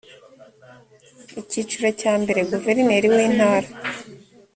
[1.41, 3.67] icyiciro cya mbere guverineri w intara